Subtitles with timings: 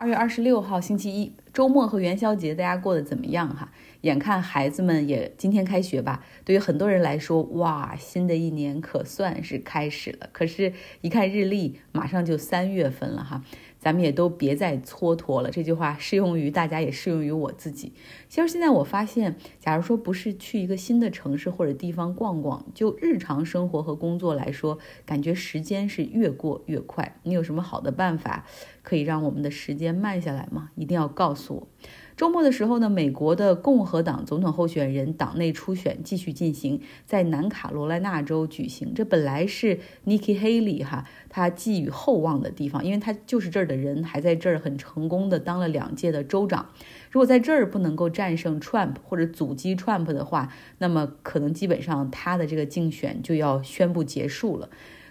[0.00, 3.70] 二月二十六号星期一，周末和元宵节，大家过得怎么样哈？
[4.00, 10.30] 眼看孩子们也今天开学吧，对于很多人来说，哇，新的一年可算是开始了。
[10.32, 13.44] 可是，一看日历，马上就三月份了哈。
[13.80, 15.50] 咱们也都别再蹉跎了。
[15.50, 17.92] 这句话适用于大家，也适用于我自己。
[18.28, 27.16] 其实现在我发现，假如说不是去一个新的城市或者地方逛逛，就日常生活和工作来说，感觉时间是越过越快。
[27.24, 28.46] 你有什么好的办法
[28.82, 30.70] 可以让我们的时间慢下来吗？
[30.76, 31.68] 一定要告诉我。
[32.20, 38.92] 周末的时候呢，美国的共和党总统候选人党内初选继续进行，在南卡罗来纳州举行。
[38.92, 46.68] 这本来是 Nikki Haley 哈，他寄予厚望的地方，因为他就是这儿的人，还在这儿很成功的当了两届的州长。
[47.10, 54.68] 如果在这儿不能够战胜 Trump 或者阻击 Trump 的话，那么可能基本上他的这个竞选就要宣布结束了。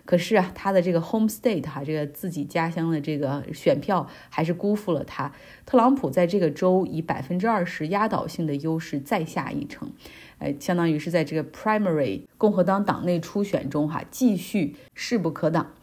[0.10, 5.32] 可是啊，他的这个 home state 哈，这个自己家乡的这个选票还是辜负了他。
[5.68, 9.92] 特朗普在这个州以百分之二十压倒性的优势再下一城，
[10.40, 15.74] 哎，相当于是在这个 primary 共和党党内初选中哈，继续势不可挡。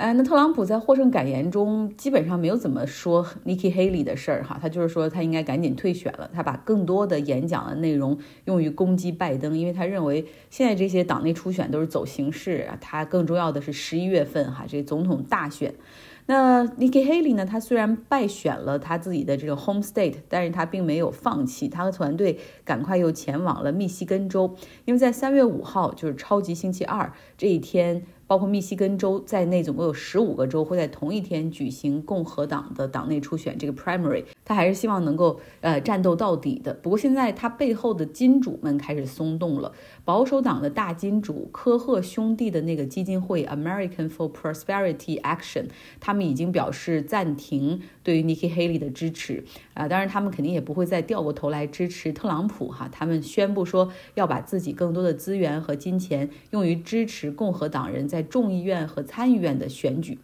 [0.00, 6.30] 哎，那特朗普在获胜感言中基本上没有怎么说 Nikki Haley 的事儿哈，他就是说他应该赶紧退选了。
[6.32, 15.74] 他把更多的演讲的内容用于攻击拜登，因为他认为现在这些党内初选都是走形式，他更重要的是十一月份哈这总统大选。
[16.24, 17.44] 那 Nikki Haley 呢？
[17.44, 24.56] 他虽然败选了他自己的这个 home state，但是他并没有放弃，他和团队赶快又前往了密西根州，
[24.86, 28.06] 因为在三月五号就是超级星期二这一天。
[28.30, 33.58] 包括密西根州在内，总共有十五个州会在同一天举行共和党的党内初选。
[33.58, 36.72] 这个 primary，他还是希望能够呃战斗到底的。
[36.74, 39.72] 不过现在他背后的金主们开始松动了。
[40.10, 45.66] 保守党的大金主科赫兄弟的那个基金会 American for Prosperity Action，
[46.00, 49.86] 他们已经表示暂停对于 Nikki Haley 的支持啊。
[49.86, 52.88] 当然，他们肯定也不会再掉过头来支持特朗普哈。
[52.90, 58.20] 他们宣布说要把自己更多的资源和金钱用于支持共和党人在。
[58.22, 60.18] 众议院和参议院的选举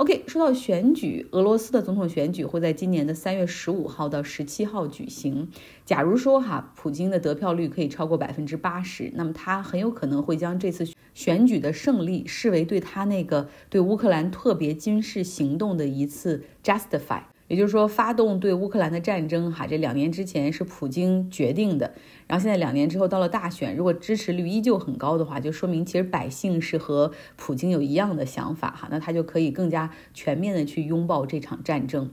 [0.00, 5.50] ，OK，说到选举，俄罗斯的总统选举会在今年的三月十五号到十七号举行。
[5.84, 17.20] 假如说哈，普京的得票率可以超过百分之八十，那么他很有可能会将这次选举的胜利视为对他那个对乌克兰特别军事行动的一次 justify。
[17.50, 21.92] 也就是说，发动对乌克兰的战争，哈，这两年之前是普京决定的，
[22.28, 32.12] 然后现在两年之后到了大选，如果支持率依旧很高的话，就说明其实百姓是和普京有一样的想法，哈，那他就可以更加全面的去拥抱这场战争。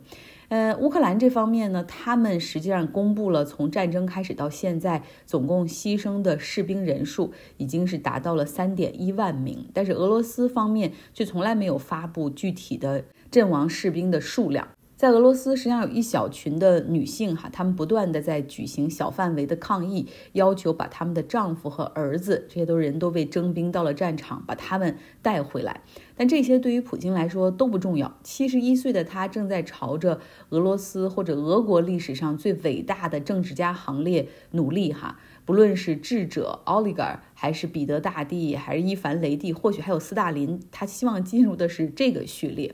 [0.50, 14.68] 呃，乌克兰这方面呢，他们实际上公布了从战争开始到现在总共牺牲的士兵人数已经是达到了三点一万名，但是俄罗斯方面却从来没有发布具体的阵亡士兵的数量。
[14.97, 25.81] 在俄罗斯，实际上有一小群的女性，哈，她们不断的在举行小范围的抗议，要求把他们的丈夫和儿子，这些都人都被征兵到了战场，把他们带回来。
[26.16, 28.18] 但这些对于普京来说都不重要。
[28.24, 30.19] 七十一岁的他正在朝着
[30.50, 42.74] 俄罗斯或者俄国历史上最伟大的政治家行列努力，哈，不论是智者奥利格尔，还是彼得大帝，还是伊凡雷帝，或许还有斯大林，他希望进入的是这个序列。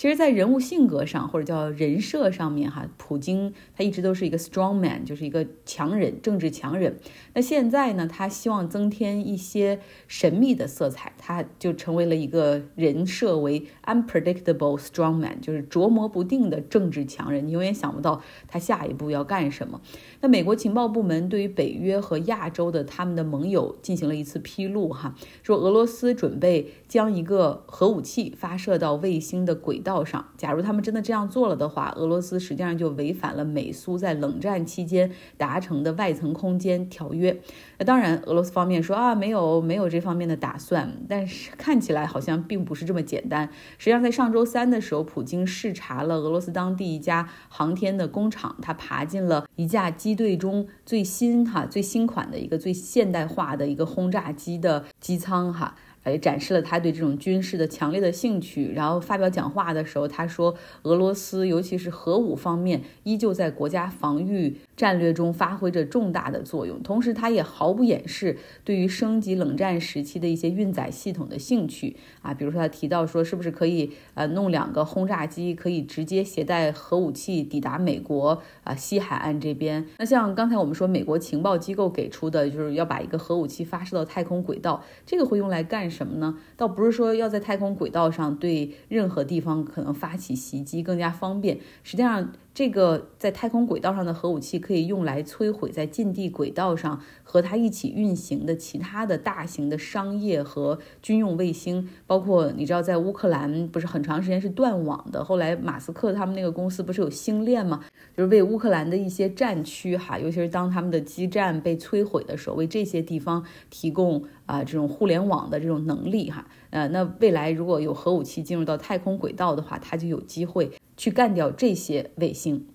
[0.00, 6.96] 其实，在人物性格上，或者叫人设上面，哈，普京他一直都是一个 strong man，就是一个强人，政治强人。
[7.34, 9.78] 那现在呢，他希望增添一些
[10.08, 19.82] 神秘的色彩，他就成为了一个人设为 unpredictable strong man，就是琢磨不定的政治强人，你永远想不到他下一步要干什么。
[20.22, 29.89] 那美国情报部门对于北约和亚洲的他们的盟友进行了一次披露，哈，说俄罗斯准备将一个核武器发射到卫星的轨道。
[29.90, 37.36] 道上，假如他们真的这样做了的话，俄罗斯实际上就违反了美苏在冷战期间达成的外层空间条约。
[37.78, 43.50] 那当然，俄罗斯方面说啊，没有没有这方面的打算，但是看起来好像并不是这么简单。
[43.78, 55.74] 实际上，在上周三的时候，普京视察了俄罗斯当地一家航天的工厂，他爬进了一架机队中最新哈最新款的一个最现代化的一个轰炸机的机舱哈。
[56.06, 58.72] 也展示了他对这种军事的强烈的兴趣。
[58.72, 60.54] 然后发表讲话的时候，他说
[60.84, 66.82] ：“俄罗斯，尤其是核武方面，依旧在国家防御战略中发挥着重大的作用。
[66.82, 72.32] 同时，他也毫不掩饰对于升级冷战时期的一些运载系统的兴趣啊。
[72.32, 79.84] 比如说，他提到说，是不是可以呃弄两个轰炸机，可以直接携带核武器抵达美国啊西海岸这边？
[79.98, 85.89] 那像刚才我们说，美国情报机构给出的就是要把一个核武器发射到太空轨道，这个会用来干？
[85.90, 86.38] 什么呢？
[86.56, 92.32] 倒不是说要在太空轨道上对任何地方可能发起袭击更加方便，实际上。
[92.52, 107.84] 这个在太空轨道上的核武器可以用来摧毁在近地轨道上和它一起运行的其他的大型的商业和军用卫星，包括你知道在乌克兰不是很长时间是断网的，后来马斯克他们那个公司不是有星链吗？
[108.16, 116.46] 就是为乌克兰的一些战区哈，尤其是当他们的基站被摧毁的时候，为这些地方提供啊这种互联网的这种能力哈。
[116.70, 120.72] 呃，那未来如果有核武器进入到太空轨道的话，它就有机会。
[120.96, 122.66] 去干掉这些卫星。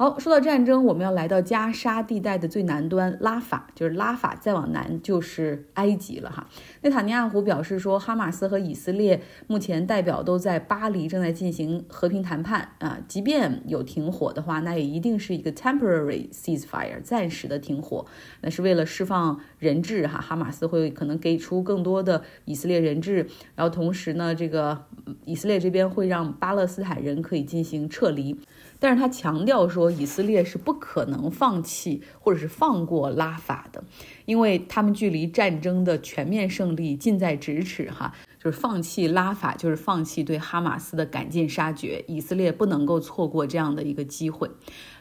[0.00, 6.46] 好，说到战争，我们要来到加沙地带的最南端拉法，就是拉法再往南就是埃及了哈。
[6.80, 18.06] 内塔尼亚胡表示说，哈马斯和以色列目前代表都在巴黎正在进行和平谈判啊，即便有停火的话，那也一定是一个 temporary ceasefire，暂时的停火，
[18.40, 20.18] 那是为了释放人质哈。
[20.18, 24.86] 哈马斯会可能给出更多的以色列人质，然后同时呢，这个
[25.26, 28.40] 以色列这边会让巴勒斯坦人可以进行撤离。
[28.82, 33.82] 但是他强调说以色列是不可能放弃或者是放过拉法的，
[34.24, 38.14] 因为他们距离战争的全面胜利近在咫尺，哈。
[38.42, 42.02] 就是放弃拉法，就是放弃对哈马斯的赶尽杀绝。
[42.08, 44.50] 以色列不能够错过这样的一个机会。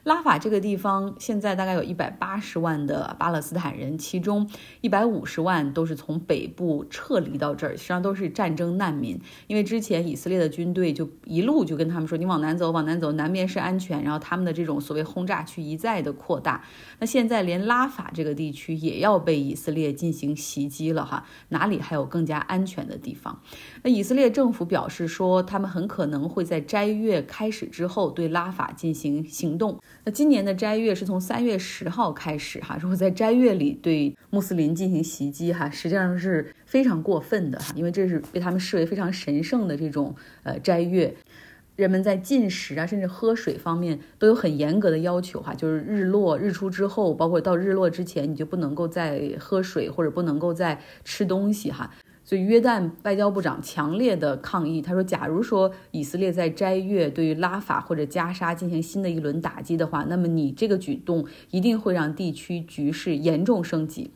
[0.03, 4.49] 拉法这个地方现在大概有一百八十万的巴勒斯坦人，其中
[4.81, 9.19] 一百五十万都是从北部撤离到这儿，实际上都是战争难民。
[9.47, 16.63] 因为之前以色列的军队就一路就跟他们说：“你往南走，往南走，南边是安全。”然后他们的这种所谓轰炸区一再的扩大。
[16.99, 23.28] 那现在连拉法这个地区也要被以色列进行袭击了哈，哪里还有更加安全的地方？
[23.83, 29.79] 那以色列政府表示说，他们很可能会在斋月开始之后对拉法进行行动。
[30.05, 41.15] 那今年的斋月是从三月十号开始，哈，如果在斋月里对穆斯林进行袭击，哈，实际上是非常过分的，哈，因为这是被他们视为非常神圣的这种呃斋月，
[41.75, 51.89] 人们在进食啊，甚至喝水方面都有很严格的要求，哈，就是日落日出之后，包括到日落之前，你就不能够再喝水或者不能够再吃东西，哈。
[52.29, 54.83] 所以，约旦外交部长强烈的抗议。
[54.83, 64.11] 他说：“假如说以色列在斋月对于拉法或者加沙进行新的一轮打击的话，那么你这个举动一定会让地区局势严重升级。”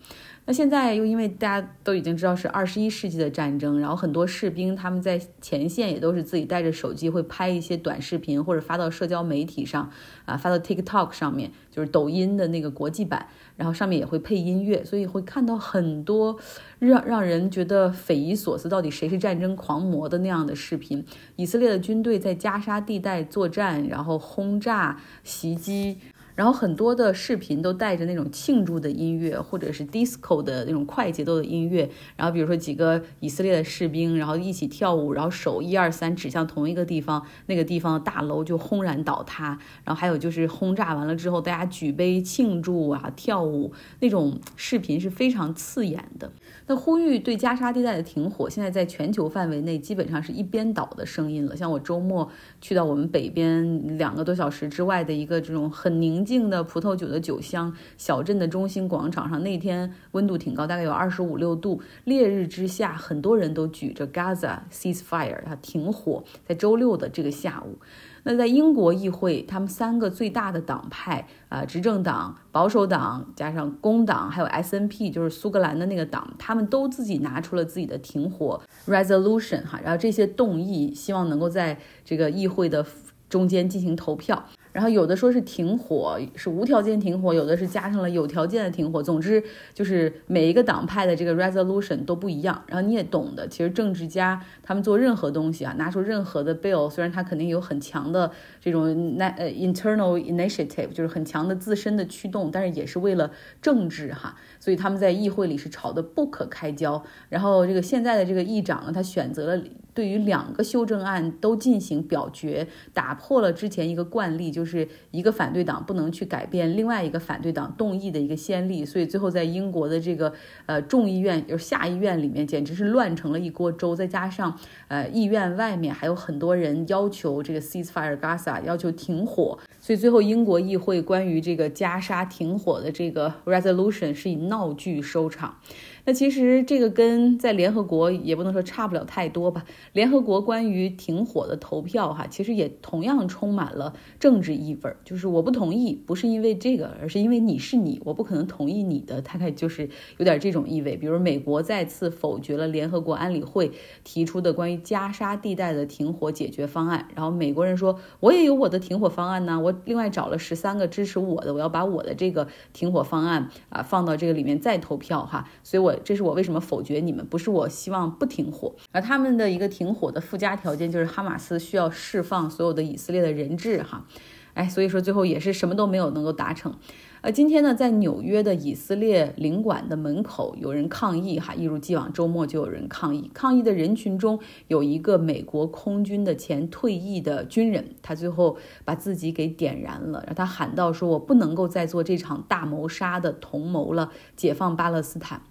[0.46, 9.90] 那现在又因为大家都已经知道是二十一世纪的战争，然后很多士兵他们在前线也都是自己带着手机会拍一些短视频或者发到社交媒体上，
[10.26, 16.38] 啊，发到 TikTok 上面，就是抖音的那个国际版，然后上面也会配音乐，所以会看到很多
[16.80, 21.06] 让让人觉得匪夷所思，到底谁是战争狂魔的那样的视频。
[21.38, 25.98] 以色列的军队在加沙地带作战，然后轰炸袭击。
[26.36, 31.90] 然后很多的视频都带着那种庆祝的音乐，或者是 disco 的那种快节奏的音乐。
[32.16, 39.60] 然后比如说几个以色列的士兵，然后一起跳舞，然后手一二三指向同一个地方，那个地方的大楼就轰然倒塌。
[39.84, 46.32] 然后还有就是轰炸完了之后，大家举杯庆祝啊，跳舞那种视频是非常刺眼的。
[46.66, 51.56] 那呼吁对加沙地带的停火，现在在全球范围内基本上是一边倒的声音了。
[51.56, 52.30] 像我周末
[52.62, 67.78] 去到我们北边两个多小时之外的一个这种很宁静的葡萄酒的酒香小镇的中心广场上，那天温度挺高，大概有二十五六度，烈日之下，很多人都举着 Gaza ceasefire 它停火，在周六的这个下午。
[68.26, 82.86] 那在英国议会，他们三个最大的党派啊，执政党、保守党加上工党，还有 S N P，就是苏格兰的那个党，他们都自己拿出了自己的停火 resolution 哈，然后这些动议希望能够在这个议会的
[83.28, 84.46] 中间进行投票。
[84.74, 89.02] 然后有的说是停火，是无条件停火；有的是加上了有条件的停火。
[89.02, 89.42] 总之
[89.74, 92.62] 就是每一个党派的这个 resolution 都不一样。
[92.68, 104.36] 然后你也懂的，其实政治家他们做任何东西啊，拿出任何的 bill，虽然他肯定有很强的这种那呃 internal initiative，就是很强的自身的驱动，但是也是为了政治哈。
[104.60, 107.04] 所以他们在议会里是吵得不可开交。
[107.30, 109.64] 然后这个现在的这个议长呢，他选择了。
[109.94, 120.34] 对于两个修正案都进行表决，打破了之前一个惯例，就是一个反对党不能去改变另外一个反对党动议的一个先例，所以最后在英国的这个
[120.66, 123.96] 呃众议院就是下议院里面，简直是乱成了一锅粥。
[123.96, 124.58] 再加上
[124.88, 135.58] 呃议院外面还有很多人要求这个 ceasefire Gaza，要求停火，所以最后英国议会关于这个加沙停火的这个 resolution 是以闹剧收场。
[136.06, 139.64] 那其实这个跟在联合国也不能说差不了太多吧。
[139.94, 144.98] 联合国关于停火的投票，哈，其实也同样充满了政治意味儿。
[145.06, 150.98] 就是我不同意，不是因为这个，而是因为你是你，我不可能同意你的，大概就是有点这种意味。
[150.98, 153.72] 比如美国再次否决了联合国安理会
[154.04, 165.93] 提出的关于加沙地带的停火解决方案，然后美国人说，我也有我的停火方案呢，我另外找了十三个支持我的，我要把我的这个停火方案啊放到这个里面再投票哈，所以我。
[166.04, 167.26] 这是我为什么否决你们？
[167.26, 174.06] 不是我希望不停火，而他们的一个停火的附加条件就是哈马斯需要释放所有的以色列的人质哈，
[174.54, 176.74] 哎，所以说最后也是什么都没有能够达成。
[177.22, 183.32] 呃，今天呢，在纽约的以色列领馆的门口有人抗议哈，一如既往，周末就有人抗议。
[183.34, 195.42] 抗议的人群中有一个美国空军的前退役的军人，他最后把自己给点燃了，让他喊道：“说我不能够再做这场大谋杀的同谋了，解放巴勒斯坦。”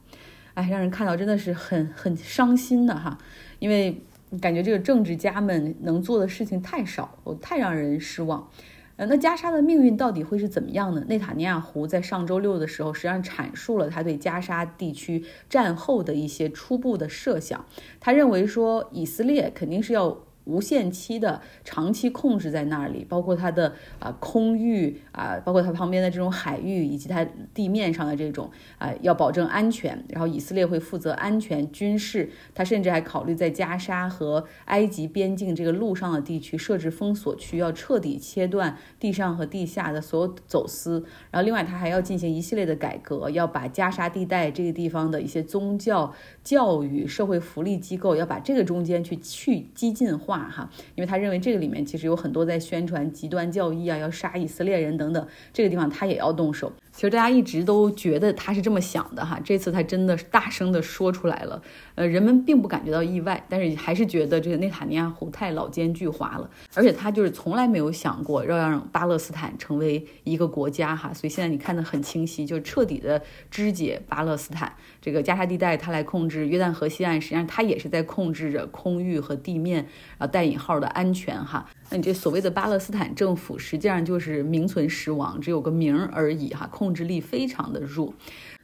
[0.54, 3.18] 哎，让人看到真的是很很伤心的哈，
[3.58, 4.02] 因为
[4.40, 8.48] 感觉这个政治家们能做的事情太少，太让人失望。
[8.96, 11.04] 呃，那加沙的命运到底会是怎么样呢？
[11.08, 17.64] 内塔尼亚胡在上周六的时候，实际上阐述了他对加沙地区战后的一些初步的设想。
[17.98, 20.18] 他认为说，以色列肯定是要。
[20.44, 30.02] 无限期的长期控制在那里，包括它的啊空域啊，包括它旁边的这种海域，以及它地面上的这种啊，要保证安全。
[30.08, 41.04] 然后以色列会负责安全军事，他甚至还考虑在加沙和埃及边境这个陆上的地区设置封锁区，要彻底切断地上和地下的所有走私。
[41.30, 50.31] 然后另外他还要进行一系列的改革，要把加沙地带这个地方的一些宗教、教育、社会福利机构，要把这个中间去去激进化。
[50.32, 56.72] 话哈，因为他认为这个里面其实有很多在宣传极端教义啊，要杀以色列人等等，这个地方他也要动手。
[56.92, 61.60] 其实大家一直都觉得他是这么想的哈，这次他真的大声的说出来了，
[61.94, 74.72] 呃，人们并不感觉到意外，但是还是觉得这个内塔尼亚胡太老奸巨猾了，而且他就是从来没有想过要让巴勒斯坦成为一个国家哈，所以现在你看得很清晰，就彻底的肢解巴勒斯坦。
[75.00, 81.66] 这个加沙地带，他来控制约旦河西岸，实际上他也是在控制着空域和地面啊带引号的安全哈。
[81.90, 88.12] 那你这所谓的巴勒斯坦政府，实际上就是名存实亡，只有个名而已哈，控制力非常的弱。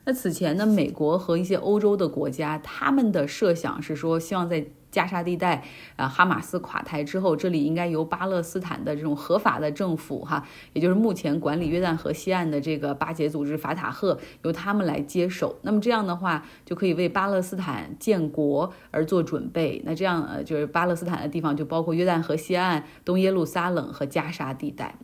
[0.04, 5.62] 那此前呢，美国和一些欧洲的国家，他们的设想是说，希望在加沙地带，
[5.94, 15.58] 啊，哈马斯垮台之后，这里应该由巴勒斯坦的这种合法的政府，哈，也就是目前管理约旦河西岸的这个巴解组织法塔赫，由他们来接手。
[15.62, 19.80] 那么这样的话，就可以为巴勒斯坦建国而做准备。
[19.84, 24.96] 那这样，呃，就是巴勒斯坦的地方就包括约旦河西岸、东耶路撒冷和加沙地带。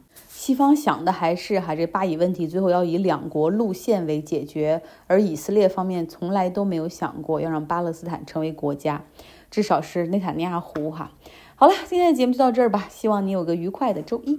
[0.45, 9.03] 西方想的还是哈，这巴以问题最后要以两国路线为解决，而以色列方面从来都没有想过要让巴勒斯坦成为国家。
[9.51, 11.13] 至少是内塔尼亚胡哈。
[11.57, 14.39] 好了，今天的节目就到这儿吧，希望你有个愉快的周一。